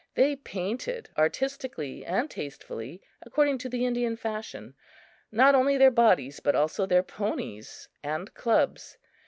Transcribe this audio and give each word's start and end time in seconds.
They 0.15 0.35
painted 0.35 1.09
artistically 1.15 2.03
and 2.03 2.27
tastefully, 2.27 3.03
according 3.21 3.59
to 3.59 3.69
the 3.69 3.85
Indian 3.85 4.15
fashion, 4.15 4.73
not 5.31 5.53
only 5.53 5.77
their 5.77 5.91
bodies 5.91 6.39
but 6.39 6.55
also 6.55 6.87
their 6.87 7.03
ponies 7.03 7.87
and 8.03 8.33
clubs. 8.33 8.97